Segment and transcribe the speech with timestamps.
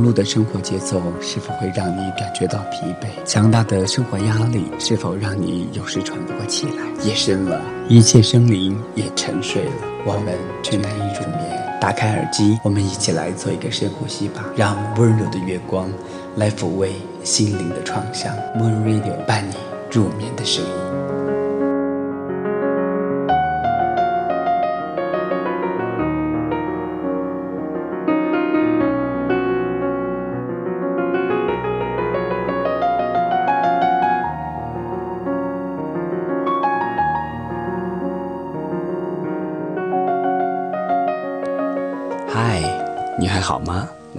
[0.00, 3.06] 忙碌的生活节奏是否会让你感觉到疲惫？
[3.26, 7.04] 强大的生活压力是否让你有时喘不过气来？
[7.04, 9.72] 夜深了，一切生灵也沉睡了，
[10.06, 11.78] 我们却难以入眠。
[11.78, 15.92] 打开耳机，我们一起来做一个深呼吸吧，让温柔的月光
[16.36, 18.34] 来抚慰心灵的创伤。
[18.56, 19.56] Moon Radio 伴你
[19.90, 20.99] 入眠的声音。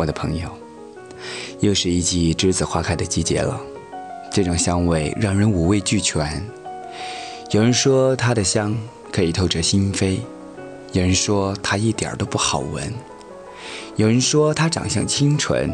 [0.00, 0.48] 我的朋友？
[1.58, 3.60] 又是一季栀子花开的季节了，
[4.32, 6.42] 这种香味让人五味俱全。
[7.50, 8.74] 有人说它的香
[9.12, 10.20] 可以透彻心扉，
[10.92, 12.90] 有人说它一点都不好闻，
[13.96, 15.70] 有人说它长相清纯，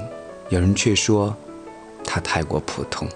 [0.49, 1.33] 有人却说
[2.05, 3.07] 它太过普通。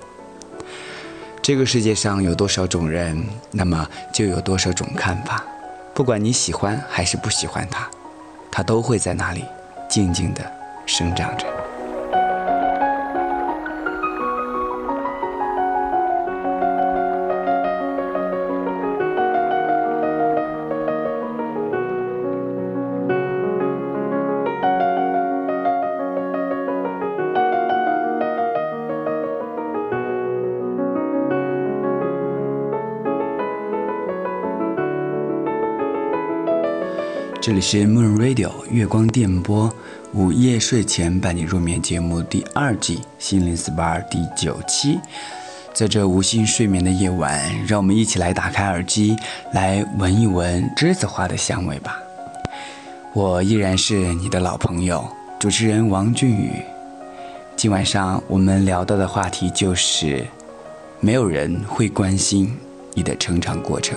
[1.42, 5.44] 这个世界上有多少种人，那么就有多少种看法。
[5.92, 7.90] 不管你喜欢还是不喜欢它。
[8.52, 9.44] 它都会在那里
[9.88, 10.59] 静静的
[10.90, 11.46] 生长着。
[37.42, 39.72] 这里是 Moon Radio 月光电波，
[40.12, 44.98] 午夜睡前伴你入眠节目第二季心灵 SPA 第九期。
[45.72, 49.16] 在这无心睡眠的夜晚，让我们一起来打开耳机，
[49.52, 51.96] 来闻一闻栀子花的香味吧。
[53.14, 55.06] 我依然是你的老朋友，
[55.38, 56.50] 主持人王俊宇。
[57.54, 60.26] 今晚上我们聊到的话题就是，
[60.98, 62.52] 没有人会关心
[62.94, 63.96] 你的成长过程。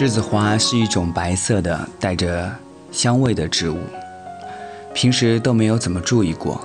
[0.00, 2.50] 栀子花是一种白色的、带着
[2.90, 3.76] 香味的植物，
[4.94, 6.58] 平时都没有怎么注意过，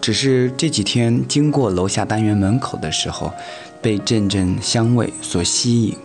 [0.00, 3.30] 只是这几天经过楼下单元门口的时候，
[3.82, 5.98] 被阵阵香味所吸引，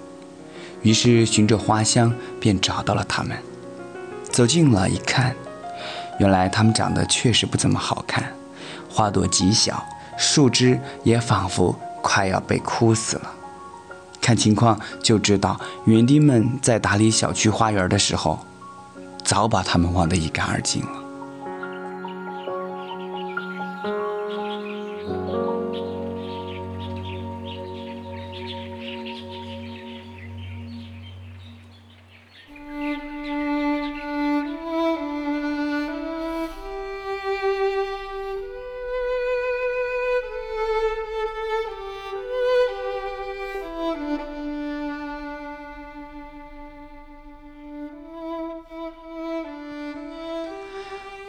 [0.82, 3.38] 于是循着花香便找到了它们。
[4.30, 5.34] 走近了一看，
[6.20, 8.34] 原来它们长得确实不怎么好看，
[8.90, 9.82] 花朵极小，
[10.18, 13.32] 树枝也仿佛快要被枯死了。
[14.26, 18.40] 看情况就知道，园丁们在打理小区花园的时候，
[19.24, 21.05] 早把它们忘得一干二净了。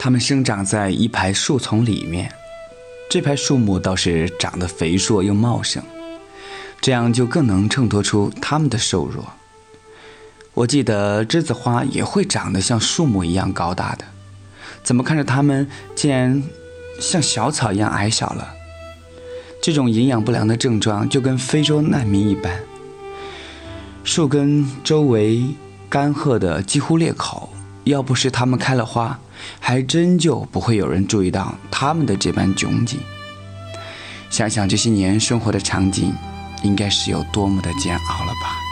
[0.06, 2.32] 它们生长在一排树丛里面，
[3.10, 5.82] 这排树木倒是长得肥硕又茂盛，
[6.80, 9.26] 这样就更能衬托出它们的瘦弱。
[10.54, 14.04] 我记得栀子花也会长得像树木一样高大的，
[14.84, 16.40] 怎么看着它们竟然
[17.00, 18.54] 像小草一样矮小了？
[19.60, 22.60] 这种营养不良的症状就跟非洲难民一般，
[24.04, 25.44] 树根周围
[25.90, 27.52] 干涸的几乎裂口，
[27.82, 29.18] 要不是它们开了花。
[29.60, 32.98] 还真就不会有人注意到他们的这般窘境。
[34.30, 36.12] 想想这些年生活的场景，
[36.62, 38.65] 应该是有多么的煎熬了吧。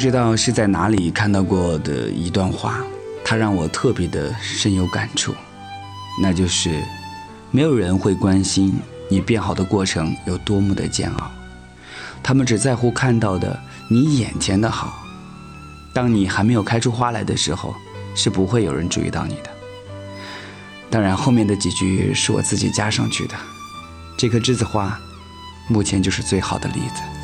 [0.00, 2.78] 不知道是在哪里看到过的一段话，
[3.22, 5.34] 它让我特别的深有感触，
[6.22, 6.82] 那就是
[7.50, 8.80] 没有人会关心
[9.10, 11.30] 你变好的过程有多么的煎熬，
[12.22, 15.04] 他们只在乎看到的你眼前的好。
[15.92, 17.74] 当你还没有开出花来的时候，
[18.14, 19.50] 是不会有人注意到你的。
[20.88, 23.34] 当然，后面的几句是我自己加上去的。
[24.16, 24.98] 这颗栀子花，
[25.68, 27.19] 目前就是最好的例子。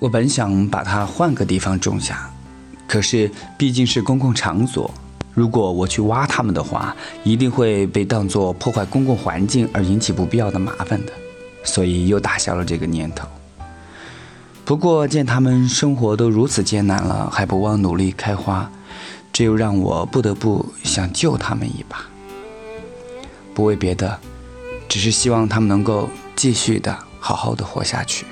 [0.00, 2.30] 我本想把它换个地方种下，
[2.88, 4.90] 可是毕竟是公共场所，
[5.34, 11.12] 如果我去挖它们的话，一定会被当作破坏公共环境而引起不必要的麻烦的，
[11.64, 13.28] 所以又打消了这个念头。
[14.64, 18.70] 不过见他们生活都如此艰难了，还不忘努力开花，
[19.30, 22.06] 这又让我不得不想救他们一把。
[23.52, 24.18] 不为别的，
[24.88, 28.24] 只是希望他们能够继续的好好的活下去。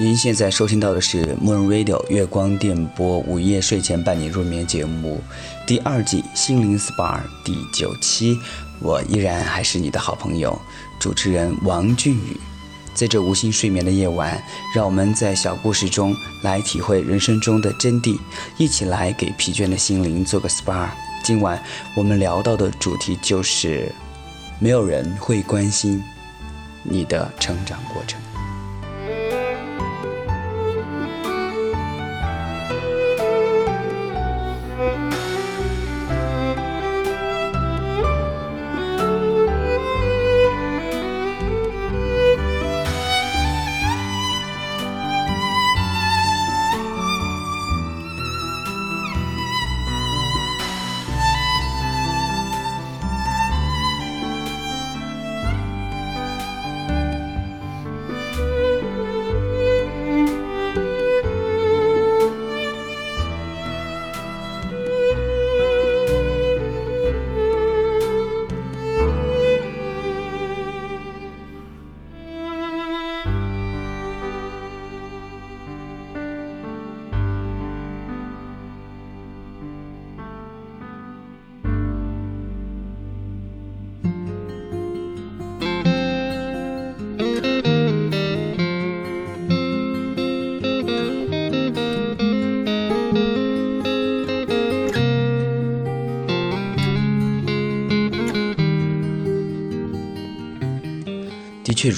[0.00, 5.20] 您现在收听到的是 Moon Radio 月光电波午夜睡前伴你入眠节目
[5.66, 8.38] 第二季心灵 SPA 第九期，
[8.78, 10.58] 我依然还是你的好朋友
[10.98, 12.34] 主持人王俊宇。
[12.94, 14.42] 在这无心睡眠的夜晚，
[14.74, 18.18] 让我们在小故事中来体会人生中的真谛，
[18.56, 20.88] 一起来给疲倦的心灵做个 SPA。
[21.22, 21.62] 今晚
[21.94, 23.94] 我们聊到的主题就是，
[24.58, 26.02] 没有人会关心
[26.84, 28.18] 你的成长过程。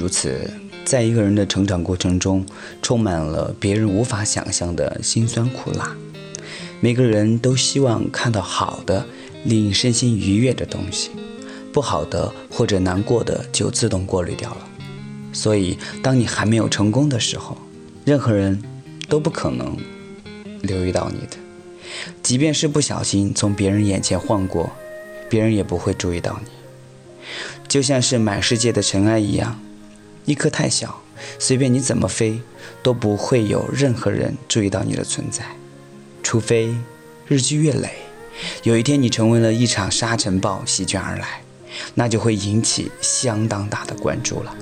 [0.03, 0.51] 如此，
[0.85, 2.45] 在一个人的成长过程中，
[2.83, 5.97] 充满了别人无法想象的辛酸苦辣。
[6.81, 9.07] 每个人都希望看到好的、
[9.45, 11.11] 令身心愉悦的东西，
[11.73, 14.69] 不好的或者难过的就自动过滤掉了。
[15.33, 17.57] 所以，当你还没有成功的时候，
[18.05, 18.61] 任何人
[19.09, 19.77] 都不可能
[20.63, 21.37] 留意到你的。
[22.25, 24.69] 即便是不小心从别人眼前晃过，
[25.31, 26.51] 别人也不会注意到你。
[27.69, 29.61] 就像是满世界的尘埃一样。
[30.25, 31.03] 一颗太小，
[31.39, 32.41] 随便你怎么飞，
[32.83, 35.45] 都不会有任何人注意到你的存在，
[36.23, 36.75] 除非
[37.27, 37.91] 日积月累，
[38.63, 41.43] 有一天你成为了一场沙尘暴席卷而来，
[41.95, 44.55] 那就会引起相当大的关注了。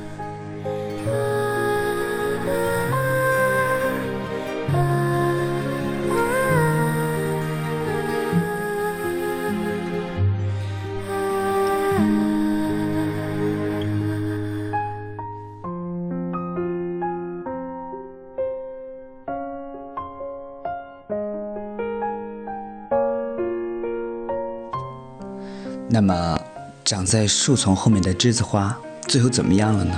[26.00, 26.40] 那么，
[26.82, 28.74] 长在树丛后面的栀子花
[29.06, 29.94] 最后怎么样了呢？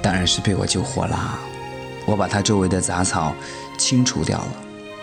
[0.00, 1.38] 当然是被我救活了。
[2.06, 3.34] 我把它周围的杂草
[3.76, 4.52] 清除掉了，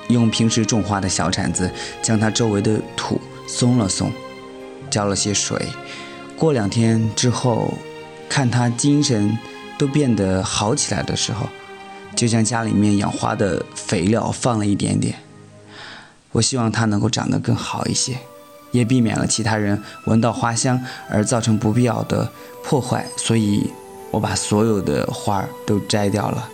[0.08, 1.70] 用平时种花的小铲子
[2.02, 4.12] 将它周围的土松了松，
[4.90, 5.68] 浇了些水。
[6.36, 7.72] 过两天之后，
[8.28, 9.38] 看它精神
[9.78, 11.48] 都变得好起来的时候，
[12.16, 15.20] 就像家里面养花的肥料放了一点点。
[16.32, 18.18] 我希望它能够长得更好一些，
[18.72, 22.32] 也避免了其他人闻到花香而造成不必要的
[22.64, 23.06] 破坏。
[23.18, 23.72] 所以，
[24.12, 26.50] 我把所有的花儿都摘掉了，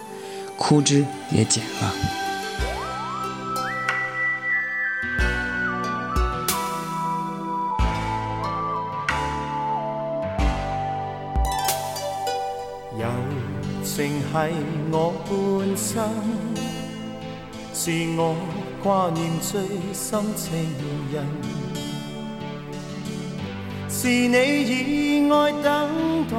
[0.57, 1.93] 枯枝也剪了。
[12.97, 13.07] 友
[13.83, 14.35] 情系
[14.91, 16.09] 我半生，
[17.73, 18.35] 是我。
[18.83, 19.61] 挂念最
[19.93, 20.51] 深情
[21.09, 21.25] 人，
[24.03, 26.35] 是你以爱等待，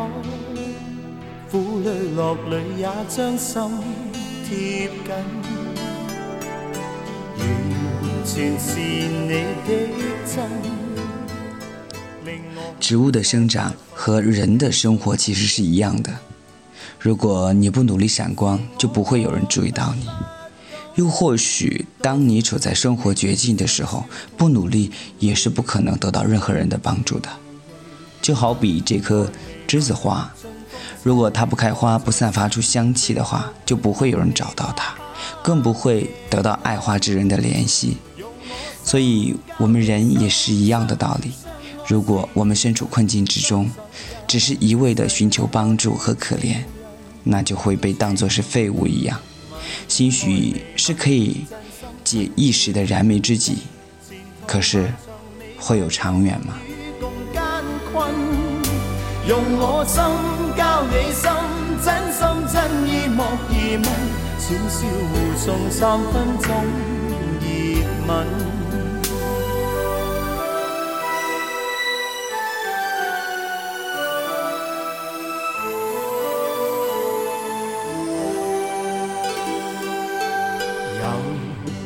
[1.51, 3.63] 苦泪落泪也将心
[4.47, 5.15] 贴紧，
[7.39, 9.31] 完全是你
[9.65, 9.69] 的
[10.27, 10.45] 真。
[12.79, 16.13] 植物的生长和人的生活其实是一样的，
[16.99, 20.07] 如果你不努力闪光，就不会有人注意到你。
[20.97, 24.05] 又或许，当你处在生活绝境的时候，
[24.37, 27.31] 不努力也是不可能得到任何人的帮助的。
[28.25, 29.31] 就好比这棵
[29.69, 30.33] 栀子花，
[31.03, 34.95] 如果它不开花、不散发出香气的话，就不会有人找到它，
[35.43, 37.99] 更不会得到爱花之人的怜惜。
[38.83, 41.33] 所以，我们人也是一样的道理。
[41.87, 43.71] 如果我们身处困境之中，
[44.27, 46.63] 只是一味的寻求帮助和可怜，
[47.25, 49.21] 那就会被当作是废物一样。
[49.87, 51.45] 兴许是可以
[52.03, 53.59] 解一时的燃眉之急，
[54.47, 54.91] 可是
[55.59, 56.55] 会有长远吗？
[59.27, 60.03] 用我心
[60.55, 61.31] 交你心，
[61.83, 62.21] 真心
[62.53, 62.55] 真
[62.87, 63.87] 意莫疑问，
[64.39, 64.77] 小小
[65.09, 66.47] 互送三分钟
[67.41, 67.47] 热
[68.07, 68.11] 吻。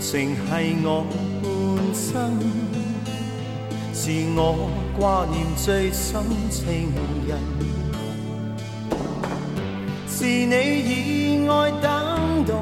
[0.01, 0.41] 情系
[0.85, 1.05] 我
[1.43, 1.47] 半
[1.95, 2.17] 生，
[4.09, 6.91] 是我挂念最深情
[7.29, 7.39] 人，
[10.09, 12.55] 是你以爱等待。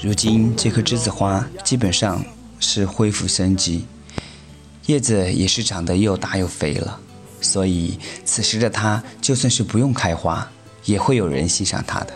[0.00, 2.24] 如今这棵栀子花基本上
[2.58, 3.84] 是恢复生机，
[4.86, 6.98] 叶子也是长得又大又肥了，
[7.42, 10.48] 所以此时的它就算是不用开花，
[10.86, 12.14] 也会有人欣赏它的。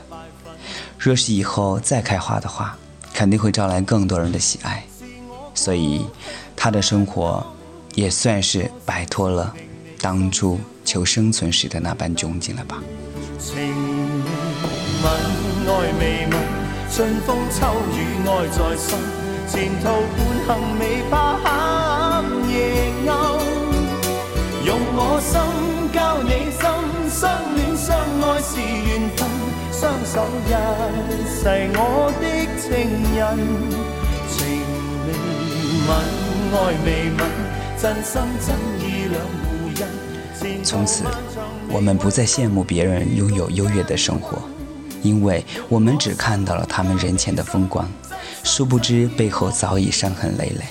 [0.99, 2.75] 若是以后再开花的话，
[3.13, 4.83] 肯定会招来更多人的喜爱，
[5.53, 6.07] 所以
[6.57, 7.47] 他的生活
[7.99, 9.53] 也算是摆脱了
[10.01, 12.81] 当初求生存时的那般窘境了吧。
[13.41, 13.57] 情
[15.03, 15.11] 吻
[15.67, 16.33] 爱未吻，
[16.93, 18.97] 春风秋雨爱在心，
[19.49, 19.85] 前途
[20.17, 21.13] 半行未怕
[21.43, 21.47] 黑
[22.53, 22.55] 夜
[23.09, 23.11] 暗，
[24.65, 25.35] 用我心
[25.93, 26.63] 交你心，
[27.11, 27.21] 相
[27.57, 29.27] 恋相爱是缘分，
[29.73, 30.15] 双手
[30.47, 30.49] 一
[31.27, 31.43] 世
[31.75, 32.29] 我的。
[40.65, 41.05] 从此，
[41.69, 44.43] 我们不再羡慕别人拥有优越的生活，
[45.01, 47.89] 因为我们只看到了他们人前的风光，
[48.43, 50.65] 殊不知背后早已伤痕累累。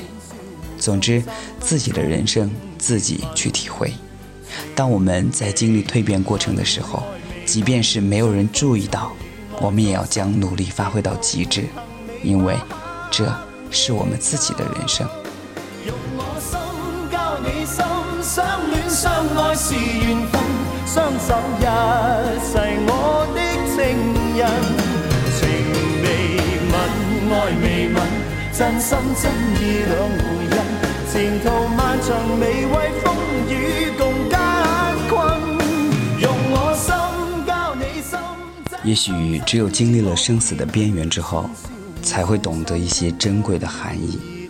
[0.77, 1.23] 总之，
[1.61, 3.93] 自己的人生自己去体会。
[4.75, 7.03] 当我们在经历蜕变过程的时候，
[7.45, 9.13] 即便是没有人注意到，
[9.61, 11.67] 我们也要将努力发挥到极致。
[12.21, 12.57] 因为
[13.09, 13.33] 这
[13.71, 15.07] 是我们自己的人生。
[17.11, 17.83] 交你心，
[18.21, 20.41] 相恋相爱是缘分，
[20.85, 21.63] 双手一
[22.41, 22.91] 世我
[23.33, 23.37] 的
[23.73, 23.75] 情
[24.37, 24.41] 人，
[25.37, 25.39] 情
[26.03, 26.05] 未
[26.71, 26.75] 泯，
[27.31, 27.97] 爱未泯，
[28.51, 30.55] 真心真意两回音。
[31.11, 31.45] 前途
[31.75, 32.07] 漫长，
[32.39, 32.73] 未为
[33.03, 33.05] 风
[33.49, 33.51] 雨
[33.97, 34.39] 共艰
[35.09, 35.11] 困。
[36.19, 36.85] 用我心
[37.45, 38.11] 交你心。
[38.83, 41.49] 也许只有经历了生死的边缘之后。
[41.99, 44.47] 才会懂得一些珍贵的含义。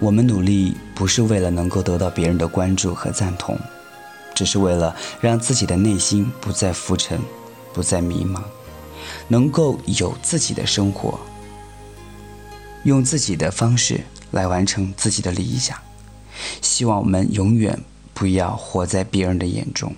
[0.00, 3.58] 我们努力不是为了能够得到别人的关注和赞同，
[4.34, 7.20] 只是为了让自己的内心不再浮沉，
[7.72, 8.40] 不再迷茫，
[9.28, 11.18] 能够有自己的生活，
[12.84, 15.76] 用自己的方式来完成自己的理想。
[16.60, 17.78] 希望我们永远
[18.12, 19.94] 不要活在别人的眼中，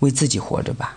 [0.00, 0.94] 为自己活着吧。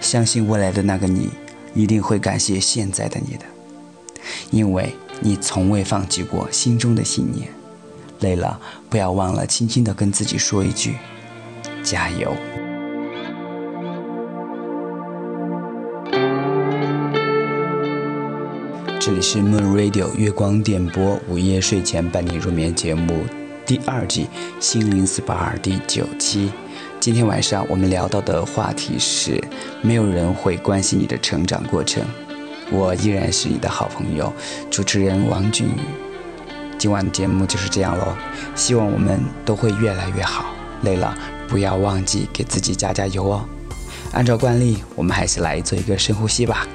[0.00, 1.30] 相信未来的那个你，
[1.74, 3.44] 一定会感谢现在的你的。
[4.50, 7.48] 因为你从未放弃过心中的信念，
[8.20, 8.58] 累了
[8.88, 10.96] 不要忘了轻轻的跟自己说一句：
[11.82, 12.34] 加油。
[18.98, 23.24] 这里是 Moon Radio 月光电波午夜睡前伴你入眠节目
[23.64, 24.26] 第二季
[24.58, 26.50] 心灵 SPA 第九期。
[26.98, 29.40] 今天晚上我们聊到的话题是：
[29.80, 32.02] 没有人会关心你的成长过程。
[32.72, 34.32] 我依然是你的好朋友，
[34.70, 36.05] 主持人王俊宇。
[36.78, 38.14] 今晚的节目就是这样喽，
[38.54, 40.46] 希望我们都会越来越好。
[40.82, 41.16] 累了
[41.48, 43.44] 不要忘记给自己加加油哦。
[44.12, 46.66] 按照惯例，我们还是来做一个深呼吸吧。